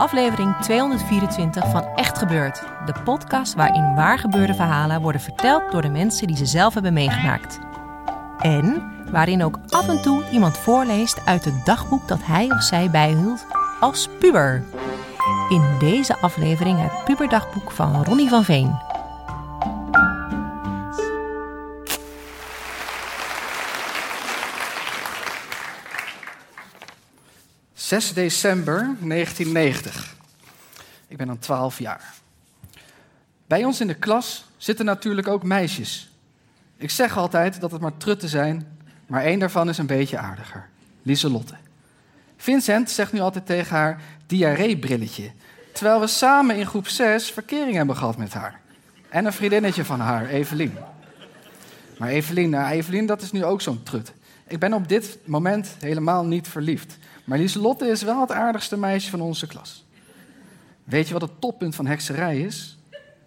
[0.00, 2.62] Aflevering 224 van Echt Gebeurd.
[2.86, 7.58] De podcast waarin waargebeurde verhalen worden verteld door de mensen die ze zelf hebben meegemaakt.
[8.38, 12.90] En waarin ook af en toe iemand voorleest uit het dagboek dat hij of zij
[12.90, 13.46] bijhield
[13.80, 14.62] als puber.
[15.48, 18.89] In deze aflevering het puberdagboek van Ronnie van Veen.
[27.90, 30.16] 6 december 1990.
[31.08, 32.14] Ik ben dan 12 jaar.
[33.46, 36.10] Bij ons in de klas zitten natuurlijk ook meisjes.
[36.76, 40.68] Ik zeg altijd dat het maar trutten zijn, maar één daarvan is een beetje aardiger.
[41.02, 41.54] Lieselotte.
[42.36, 45.30] Vincent zegt nu altijd tegen haar diarreebrilletje,
[45.72, 48.60] terwijl we samen in groep 6 verkering hebben gehad met haar.
[49.08, 50.74] En een vriendinnetje van haar, Evelien.
[51.98, 54.12] Maar Evelien, nou, Evelien, dat is nu ook zo'n trut.
[54.46, 56.98] Ik ben op dit moment helemaal niet verliefd.
[57.30, 59.84] Maar Lieselotte is wel het aardigste meisje van onze klas.
[60.84, 62.78] Weet je wat het toppunt van hekserij is?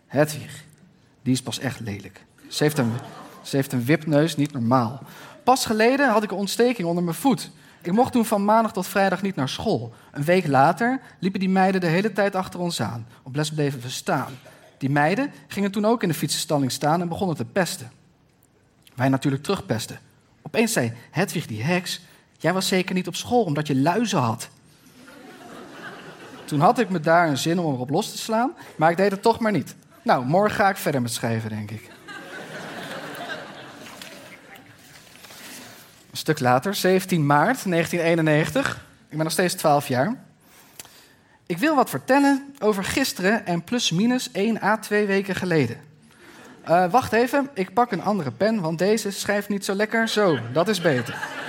[0.07, 0.63] Hedwig.
[1.21, 2.25] Die is pas echt lelijk.
[2.47, 2.91] Ze heeft een,
[3.41, 5.03] ze heeft een wipneus, niet normaal.
[5.43, 7.51] Pas geleden had ik een ontsteking onder mijn voet.
[7.81, 9.93] Ik mocht toen van maandag tot vrijdag niet naar school.
[10.11, 13.07] Een week later liepen die meiden de hele tijd achter ons aan.
[13.23, 14.33] Op les bleven we staan.
[14.77, 17.91] Die meiden gingen toen ook in de fietsenstalling staan en begonnen te pesten.
[18.95, 19.99] Wij natuurlijk terugpesten.
[20.41, 22.01] Opeens zei Hedwig die heks...
[22.43, 24.49] Jij was zeker niet op school omdat je luizen had.
[26.45, 29.11] Toen had ik me daar een zin om erop los te slaan, maar ik deed
[29.11, 29.75] het toch maar niet.
[30.01, 31.89] Nou, morgen ga ik verder met schrijven, denk ik.
[36.11, 38.75] Een stuk later, 17 maart 1991.
[39.09, 40.15] Ik ben nog steeds 12 jaar.
[41.45, 45.77] Ik wil wat vertellen over gisteren en plus minus 1 à 2 weken geleden.
[46.63, 50.07] Eh, wacht even, ik pak een andere pen, want deze schrijft niet zo lekker.
[50.07, 51.42] Zo, dat is beter.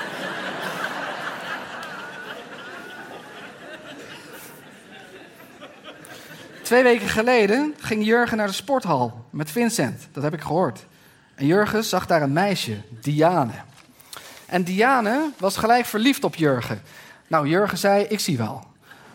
[6.65, 10.09] Twee weken geleden ging Jurgen naar de sporthal met Vincent.
[10.13, 10.87] Dat heb ik gehoord.
[11.35, 13.53] En Jurgen zag daar een meisje, Diane.
[14.47, 16.83] En Diane was gelijk verliefd op Jurgen.
[17.27, 18.65] Nou, Jurgen zei, ik zie wel.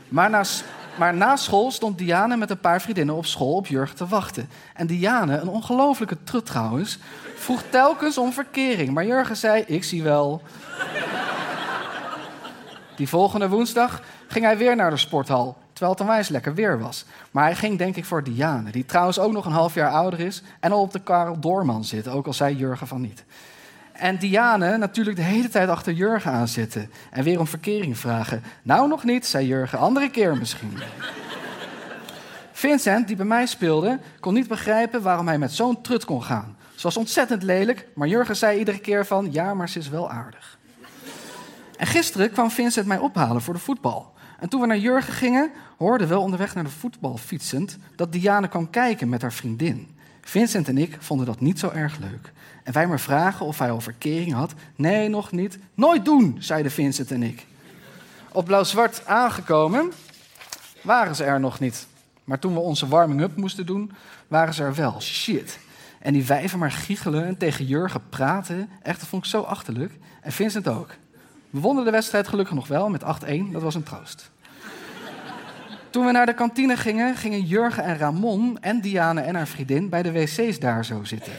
[0.07, 4.07] Maar na, na school stond Diane met een paar vriendinnen op school op Jurgen te
[4.07, 4.49] wachten.
[4.73, 6.97] En Diane, een ongelofelijke trut trouwens,
[7.35, 8.91] vroeg telkens om verkering.
[8.91, 10.41] Maar Jurgen zei, ik zie wel.
[12.95, 17.05] Die volgende woensdag ging hij weer naar de sporthal, terwijl het onwijs lekker weer was.
[17.31, 20.19] Maar hij ging denk ik voor Diane, die trouwens ook nog een half jaar ouder
[20.19, 23.23] is en al op de Karel Doorman zit, ook al zei Jurgen van niet.
[23.91, 28.43] En Diane natuurlijk de hele tijd achter Jurgen aan zitten en weer om verkering vragen.
[28.61, 30.77] Nou nog niet, zei Jurgen, andere keer misschien.
[32.51, 36.57] Vincent, die bij mij speelde, kon niet begrijpen waarom hij met zo'n trut kon gaan.
[36.75, 40.11] Ze was ontzettend lelijk, maar Jurgen zei iedere keer van ja, maar ze is wel
[40.11, 40.57] aardig.
[41.77, 44.17] En gisteren kwam Vincent mij ophalen voor de voetbal.
[44.39, 48.47] En toen we naar Jurgen gingen, hoorden we onderweg naar de voetbal fietsend dat Diane
[48.47, 49.87] kwam kijken met haar vriendin.
[50.21, 52.31] Vincent en ik vonden dat niet zo erg leuk.
[52.63, 54.53] En wij maar vragen of hij al verkering had.
[54.75, 55.59] Nee, nog niet.
[55.73, 57.45] Nooit doen, zeiden Vincent en ik.
[58.31, 59.91] Op blauw-zwart aangekomen
[60.81, 61.87] waren ze er nog niet.
[62.23, 63.91] Maar toen we onze warming-up moesten doen,
[64.27, 65.01] waren ze er wel.
[65.01, 65.59] Shit.
[65.99, 68.69] En die wijven maar giechelen en tegen Jurgen praten.
[68.81, 69.93] Echt, dat vond ik zo achterlijk.
[70.21, 70.95] En Vincent ook.
[71.49, 73.05] We wonnen de wedstrijd gelukkig nog wel met 8-1.
[73.51, 74.31] Dat was een troost.
[75.89, 79.89] Toen we naar de kantine gingen, gingen Jurgen en Ramon en Diane en haar vriendin
[79.89, 81.33] bij de wc's daar zo zitten.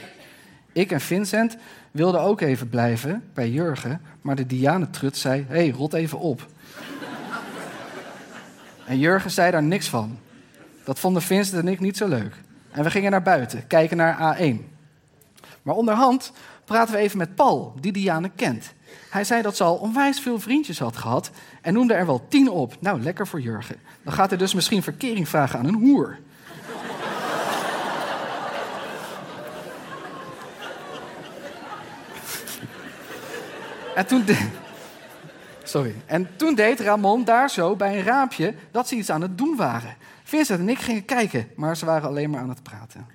[0.73, 1.57] Ik en Vincent
[1.91, 6.47] wilden ook even blijven bij Jurgen, maar de Diane-trut zei: Hé, hey, rot even op.
[8.87, 10.19] En Jurgen zei daar niks van.
[10.85, 12.35] Dat vonden Vincent en ik niet zo leuk.
[12.71, 14.57] En we gingen naar buiten, kijken naar A1.
[15.63, 16.33] Maar onderhand
[16.65, 18.73] praten we even met Paul, die Diane kent.
[19.11, 22.51] Hij zei dat ze al onwijs veel vriendjes had gehad en noemde er wel tien
[22.51, 22.77] op.
[22.81, 23.77] Nou, lekker voor Jurgen.
[24.03, 26.19] Dan gaat hij dus misschien verkering vragen aan een hoer.
[33.95, 34.25] En toen,
[35.71, 35.95] Sorry.
[36.07, 39.57] En toen deed Ramon daar zo bij een raampje dat ze iets aan het doen
[39.57, 39.97] waren.
[40.25, 43.07] Vincent en ik gingen kijken, maar ze waren alleen maar aan het praten.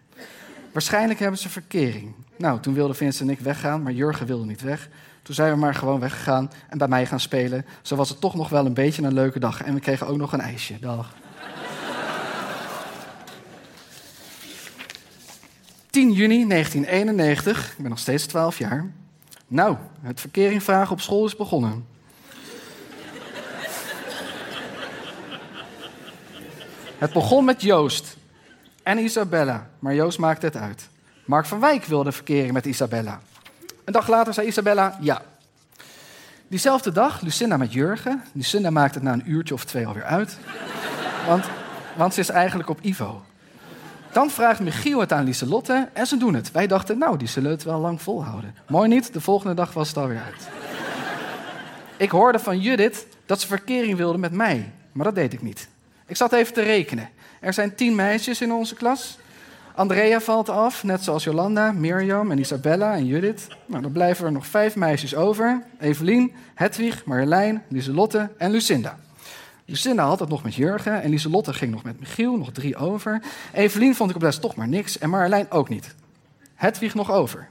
[0.72, 2.14] Waarschijnlijk hebben ze verkering.
[2.38, 4.90] Nou, toen wilden Vincent en ik weggaan, maar Jurgen wilde niet weg.
[5.26, 7.66] Toen zijn we maar gewoon weggegaan en bij mij gaan spelen.
[7.82, 9.64] Zo was het toch nog wel een beetje een leuke dag.
[9.64, 10.80] En we kregen ook nog een ijsje.
[10.80, 11.14] Dag.
[15.90, 18.92] 10 juni 1991, ik ben nog steeds 12 jaar.
[19.48, 21.86] Nou, het verkering vragen op school is begonnen.
[26.98, 28.18] Het begon met Joost
[28.84, 30.90] en Isabella, maar Joost maakte het uit.
[31.26, 33.22] Mark van Wijk wilde verkering met Isabella.
[33.86, 35.22] Een dag later zei Isabella ja.
[36.48, 38.24] Diezelfde dag Lucinda met Jurgen.
[38.32, 40.38] Lucinda maakte het na een uurtje of twee alweer uit.
[41.28, 41.46] Want,
[41.96, 43.24] want ze is eigenlijk op Ivo.
[44.12, 46.52] Dan vraagt Michiel het aan Lieselotte en ze doen het.
[46.52, 48.56] Wij dachten, nou, die zullen het wel lang volhouden.
[48.68, 50.48] Mooi niet, de volgende dag was het alweer uit.
[51.98, 55.68] Ik hoorde van Judith dat ze verkering wilde met mij, maar dat deed ik niet.
[56.06, 57.10] Ik zat even te rekenen.
[57.40, 59.18] Er zijn tien meisjes in onze klas.
[59.76, 63.48] Andrea valt af, net zoals Jolanda, Mirjam en Isabella en Judith.
[63.66, 65.64] Nou, dan blijven er nog vijf meisjes over.
[65.80, 68.98] Evelien, Hedwig, Marjolein, Lieselotte en Lucinda.
[69.66, 73.22] Lucinda had het nog met Jurgen en Lieselotte ging nog met Michiel, nog drie over.
[73.54, 75.96] Evelien vond ik op les toch maar niks en Marjolein ook niet.
[76.54, 77.48] Hedwig nog over.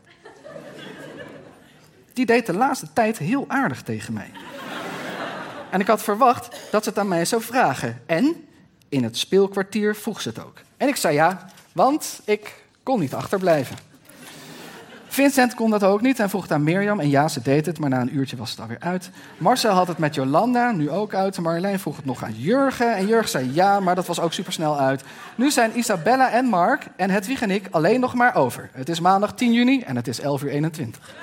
[2.12, 4.30] Die deed de laatste tijd heel aardig tegen mij.
[5.70, 8.02] En ik had verwacht dat ze het aan mij zou vragen.
[8.06, 8.46] En
[8.88, 10.60] in het speelkwartier vroeg ze het ook.
[10.76, 13.76] En ik zei ja, want ik kon niet achterblijven.
[15.06, 17.00] Vincent kon dat ook niet en vroeg aan Mirjam.
[17.00, 19.10] En ja, ze deed het, maar na een uurtje was het alweer uit.
[19.38, 21.38] Marcel had het met Jolanda, nu ook uit.
[21.38, 22.94] Marjolein vroeg het nog aan Jurgen.
[22.94, 25.02] En Jurgen zei ja, maar dat was ook supersnel uit.
[25.34, 28.70] Nu zijn Isabella en Mark en Hedwig en ik alleen nog maar over.
[28.72, 31.14] Het is maandag 10 juni en het is 11 uur 21.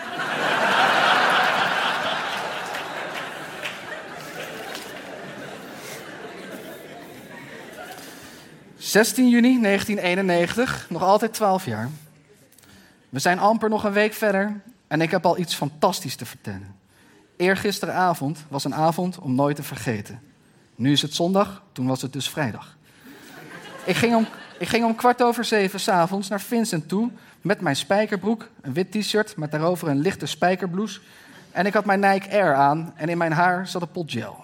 [8.91, 11.89] 16 juni 1991, nog altijd 12 jaar.
[13.09, 16.75] We zijn amper nog een week verder en ik heb al iets fantastisch te vertellen.
[17.37, 20.21] Eergisteravond was een avond om nooit te vergeten.
[20.75, 22.77] Nu is het zondag, toen was het dus vrijdag.
[23.85, 24.27] Ik ging om,
[24.59, 27.11] ik ging om kwart over zeven s'avonds naar Vincent toe
[27.41, 30.99] met mijn spijkerbroek, een wit t-shirt met daarover een lichte spijkerblouse.
[31.51, 34.43] En ik had mijn Nike Air aan en in mijn haar zat een pot gel.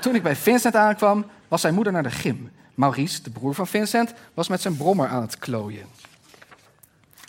[0.00, 2.50] Toen ik bij Vincent aankwam, was zijn moeder naar de gym.
[2.76, 5.86] Maurice, de broer van Vincent, was met zijn brommer aan het klooien.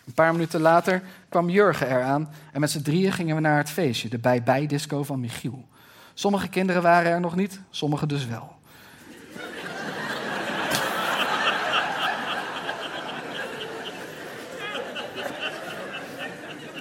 [0.05, 3.69] Een paar minuten later kwam Jurgen eraan en met z'n drieën gingen we naar het
[3.69, 5.67] feestje, de bij-bij-disco van Michiel.
[6.13, 8.55] Sommige kinderen waren er nog niet, sommige dus wel.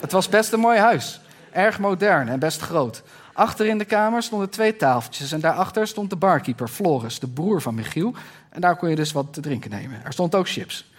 [0.00, 1.20] Het was best een mooi huis.
[1.52, 3.02] Erg modern en best groot.
[3.36, 7.62] Achter in de kamer stonden twee tafeltjes en daarachter stond de barkeeper, Floris, de broer
[7.62, 8.14] van Michiel.
[8.50, 10.04] En daar kon je dus wat te drinken nemen.
[10.04, 10.90] Er stond ook chips.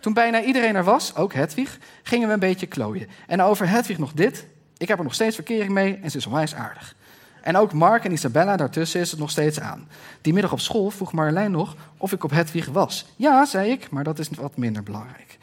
[0.00, 3.08] Toen bijna iedereen er was, ook Hedwig, gingen we een beetje klooien.
[3.26, 4.46] En over Hedwig nog dit.
[4.76, 6.94] Ik heb er nog steeds verkering mee en ze is onwijs aardig.
[7.42, 9.88] En ook Mark en Isabella, daartussen is het nog steeds aan.
[10.20, 13.06] Die middag op school vroeg Marjolein nog of ik op Hedwig was.
[13.16, 15.38] Ja, zei ik, maar dat is wat minder belangrijk.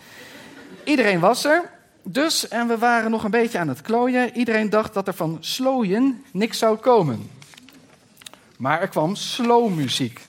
[0.83, 1.69] Iedereen was er,
[2.03, 4.37] dus, en we waren nog een beetje aan het klooien.
[4.37, 7.29] Iedereen dacht dat er van slooien niks zou komen.
[8.57, 10.27] Maar er kwam slow muziek.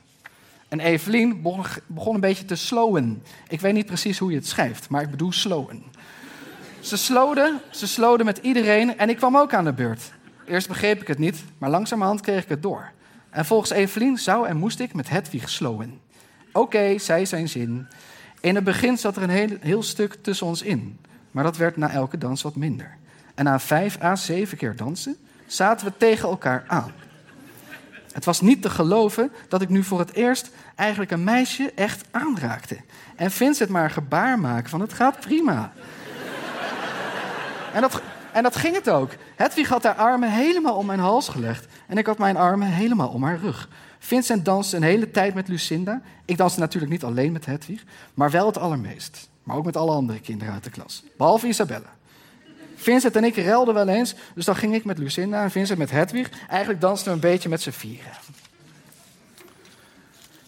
[0.68, 1.42] En Evelien
[1.86, 3.22] begon, een beetje te slowen.
[3.48, 5.82] Ik weet niet precies hoe je het schrijft, maar ik bedoel slowen.
[6.80, 10.12] Ze slowde, ze slowde met iedereen en ik kwam ook aan de beurt.
[10.46, 12.90] Eerst begreep ik het niet, maar langzamerhand kreeg ik het door.
[13.30, 16.00] En volgens Evelien zou en moest ik met Hedwig slowen.
[16.52, 17.86] Oké, zei zijn zin.
[18.40, 20.98] In het begin zat er een heel, heel stuk tussen ons in.
[21.32, 22.96] Maar dat werd na elke dans wat minder.
[23.34, 26.92] En na vijf à zeven keer dansen zaten we tegen elkaar aan.
[28.12, 32.04] Het was niet te geloven dat ik nu voor het eerst eigenlijk een meisje echt
[32.10, 32.78] aanraakte.
[33.16, 35.72] En Vincent maar gebaar maken van het gaat prima.
[37.72, 39.10] en, dat, en dat ging het ook.
[39.36, 41.66] Hedwig had haar armen helemaal om mijn hals gelegd.
[41.86, 43.68] En ik had mijn armen helemaal om haar rug.
[43.98, 46.00] Vincent danste een hele tijd met Lucinda.
[46.24, 47.84] Ik danste natuurlijk niet alleen met Hedwig,
[48.14, 49.30] maar wel het allermeest.
[49.42, 51.02] Maar ook met alle andere kinderen uit de klas.
[51.16, 51.94] Behalve Isabella.
[52.76, 55.90] Vincent en ik relden wel eens, dus dan ging ik met Lucinda en Vincent met
[55.90, 56.30] Hedwig.
[56.48, 58.12] Eigenlijk dansten we een beetje met z'n vieren.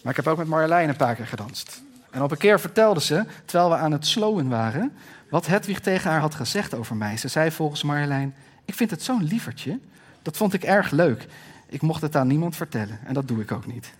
[0.01, 1.81] Maar ik heb ook met Marjolein een paar keer gedanst.
[2.11, 4.93] En op een keer vertelde ze, terwijl we aan het slowen waren,
[5.29, 7.17] wat Hedwig tegen haar had gezegd over mij.
[7.17, 8.35] Ze zei volgens Marjolein,
[8.65, 9.79] ik vind het zo'n lievertje.
[10.21, 11.27] Dat vond ik erg leuk.
[11.67, 13.93] Ik mocht het aan niemand vertellen en dat doe ik ook niet.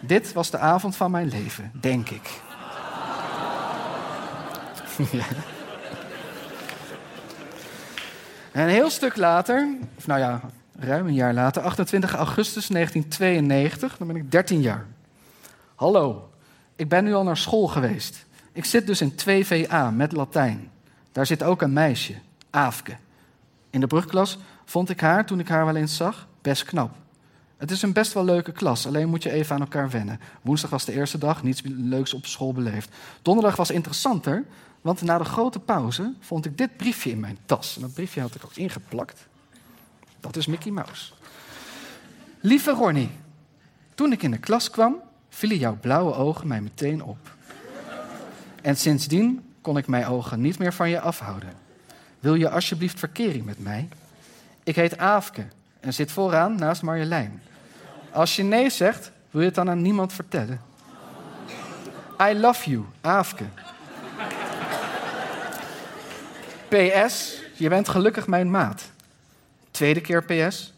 [0.00, 2.40] Dit was de avond van mijn leven, denk ik.
[5.12, 5.24] ja.
[8.52, 10.40] En een heel stuk later, of nou ja,
[10.78, 14.86] ruim een jaar later, 28 augustus 1992, dan ben ik 13 jaar.
[15.74, 16.30] Hallo,
[16.76, 18.24] ik ben nu al naar school geweest.
[18.52, 20.70] Ik zit dus in 2VA met Latijn.
[21.12, 22.14] Daar zit ook een meisje,
[22.50, 22.96] Aafke.
[23.70, 26.90] In de brugklas vond ik haar, toen ik haar wel eens zag, best knap.
[27.56, 30.20] Het is een best wel leuke klas, alleen moet je even aan elkaar wennen.
[30.42, 32.94] Woensdag was de eerste dag, niets leuks op school beleefd.
[33.22, 34.44] Donderdag was interessanter,
[34.80, 37.76] want na de grote pauze vond ik dit briefje in mijn tas.
[37.76, 39.26] En dat briefje had ik ook ingeplakt.
[40.20, 41.12] Dat is Mickey Mouse.
[42.40, 43.10] Lieve Ronnie,
[43.94, 44.96] toen ik in de klas kwam,
[45.28, 47.36] vielen jouw blauwe ogen mij meteen op.
[48.62, 51.52] En sindsdien kon ik mijn ogen niet meer van je afhouden.
[52.20, 53.88] Wil je alsjeblieft verkering met mij?
[54.62, 55.46] Ik heet Aafke
[55.80, 57.42] en zit vooraan naast Marjolein.
[58.12, 60.60] Als je nee zegt, wil je het dan aan niemand vertellen?
[62.22, 63.44] I love you, Aafke.
[66.70, 68.82] PS, je bent gelukkig mijn maat.
[69.70, 70.72] Tweede keer PS,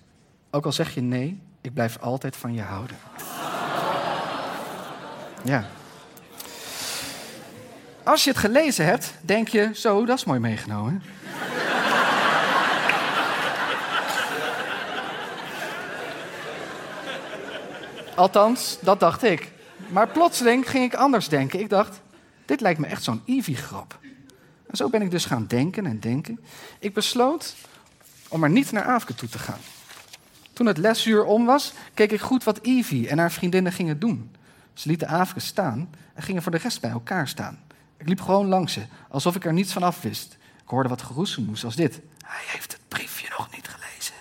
[0.51, 2.97] ook al zeg je nee, ik blijf altijd van je houden.
[5.45, 5.65] Ja.
[8.05, 11.03] Als je het gelezen hebt, denk je, zo, dat is mooi meegenomen.
[18.15, 19.53] Althans, dat dacht ik.
[19.89, 21.61] Maar plotseling ging ik anders denken.
[21.61, 22.01] Ik dacht,
[22.45, 23.99] dit lijkt me echt zo'n Ivy-grap.
[24.73, 26.41] En zo ben ik dus gaan denken en denken.
[26.79, 27.55] Ik besloot
[28.29, 29.59] om er niet naar Aafke toe te gaan.
[30.53, 34.31] Toen het lesuur om was, keek ik goed wat Ivy en haar vriendinnen gingen doen.
[34.75, 37.59] Ze lieten Aafke staan en gingen voor de rest bij elkaar staan.
[37.97, 40.37] Ik liep gewoon langs ze, alsof ik er niets van af wist.
[40.63, 42.01] Ik hoorde wat geroezemoes als dit.
[42.25, 44.15] Hij heeft het briefje nog niet gelezen.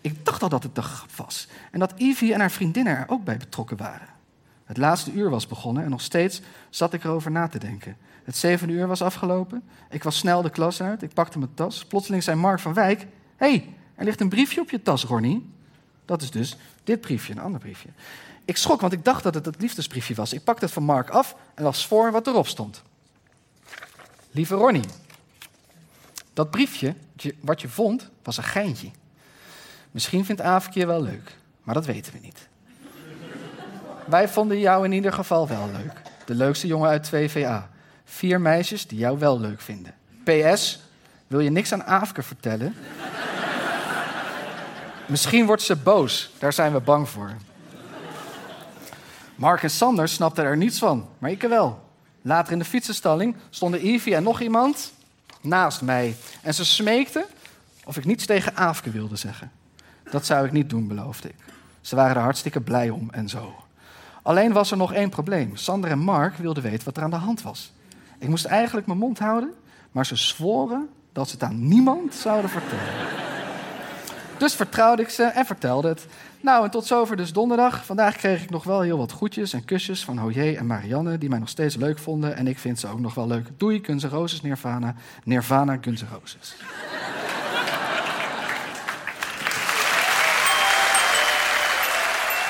[0.00, 1.48] Ik dacht al dat het de grap was.
[1.70, 4.08] En dat Ivy en haar vriendinnen er ook bij betrokken waren.
[4.72, 7.96] Het laatste uur was begonnen en nog steeds zat ik erover na te denken.
[8.24, 9.62] Het zevende uur was afgelopen.
[9.90, 11.02] Ik was snel de klas uit.
[11.02, 11.84] Ik pakte mijn tas.
[11.84, 13.06] Plotseling zei Mark van Wijk...
[13.36, 15.50] Hey, er ligt een briefje op je tas, Ronnie.
[16.04, 17.88] Dat is dus dit briefje, een ander briefje.
[18.44, 20.32] Ik schrok, want ik dacht dat het het liefdesbriefje was.
[20.32, 22.82] Ik pakte het van Mark af en las voor wat erop stond.
[24.30, 24.84] Lieve Ronnie,
[26.32, 26.94] dat briefje
[27.40, 28.90] wat je vond, was een geintje.
[29.90, 32.50] Misschien vindt Aafke je wel leuk, maar dat weten we niet.
[34.06, 35.92] Wij vonden jou in ieder geval wel leuk.
[36.24, 37.70] De leukste jongen uit 2VA.
[38.04, 39.94] Vier meisjes die jou wel leuk vinden.
[40.24, 40.80] PS,
[41.26, 42.74] wil je niks aan Aafke vertellen?
[45.06, 47.30] Misschien wordt ze boos, daar zijn we bang voor.
[49.34, 51.82] Mark en Sander snapten er niets van, maar ik wel.
[52.22, 54.92] Later in de fietsenstalling stonden Evie en nog iemand
[55.40, 56.16] naast mij.
[56.42, 57.24] En ze smeekten
[57.84, 59.50] of ik niets tegen Aafke wilde zeggen.
[60.10, 61.34] Dat zou ik niet doen, beloofde ik.
[61.80, 63.61] Ze waren er hartstikke blij om en zo.
[64.22, 65.56] Alleen was er nog één probleem.
[65.56, 67.72] Sander en Mark wilden weten wat er aan de hand was.
[68.18, 69.52] Ik moest eigenlijk mijn mond houden,
[69.92, 73.06] maar ze zworen dat ze het aan niemand zouden vertellen.
[74.38, 76.06] Dus vertrouwde ik ze en vertelde het.
[76.40, 77.84] Nou, en tot zover dus donderdag.
[77.84, 81.28] Vandaag kreeg ik nog wel heel wat groetjes en kusjes van Hoje en Marianne, die
[81.28, 82.36] mij nog steeds leuk vonden.
[82.36, 83.48] En ik vind ze ook nog wel leuk.
[83.56, 84.94] Doei, Guns Roses, Nirvana.
[85.24, 86.56] Nirvana, Guns Roses.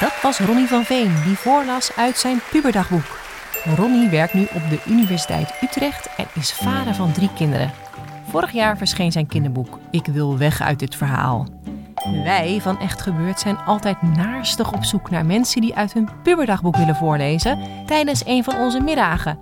[0.02, 3.18] Dat was Ronnie van Veen, die voorlas uit zijn puberdagboek.
[3.76, 7.72] Ronnie werkt nu op de Universiteit Utrecht en is vader van drie kinderen.
[8.28, 11.46] Vorig jaar verscheen zijn kinderboek Ik wil weg uit dit verhaal.
[12.24, 16.76] Wij van Echt Gebeurd zijn altijd naarstig op zoek naar mensen die uit hun puberdagboek
[16.76, 19.38] willen voorlezen tijdens een van onze middagen.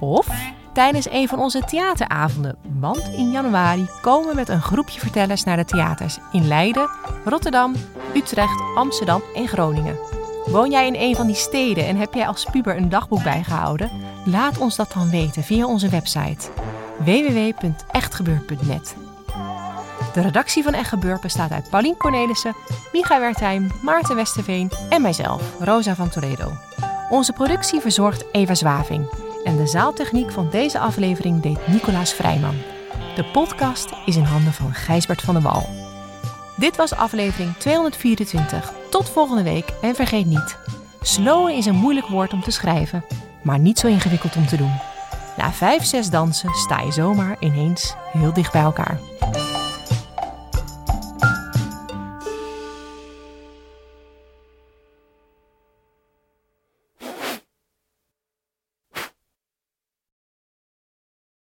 [0.00, 0.26] Of
[0.72, 2.56] tijdens een van onze theateravonden.
[2.80, 6.90] Want in januari komen we met een groepje vertellers naar de theaters in Leiden,
[7.24, 7.74] Rotterdam,
[8.14, 9.98] Utrecht, Amsterdam en Groningen.
[10.44, 13.90] Woon jij in een van die steden en heb jij als puber een dagboek bijgehouden?
[14.24, 16.50] Laat ons dat dan weten via onze website
[16.98, 18.96] www.echtgebeurd.net.
[20.12, 22.56] De redactie van Echt Gebeurd bestaat uit Paulien Cornelissen,
[22.92, 26.52] Micha Wertheim, Maarten Westerveen en mijzelf, Rosa van Toledo.
[27.10, 29.08] Onze productie verzorgt Eva Zwaving
[29.44, 32.56] en de zaaltechniek van deze aflevering deed Nicolaas Vrijman.
[33.14, 35.81] De podcast is in handen van Gijsbert van der Wal.
[36.62, 38.72] Dit was aflevering 224.
[38.90, 40.56] Tot volgende week en vergeet niet:
[41.00, 43.04] slowen is een moeilijk woord om te schrijven,
[43.42, 44.80] maar niet zo ingewikkeld om te doen.
[45.36, 48.98] Na vijf, zes dansen sta je zomaar ineens heel dicht bij elkaar.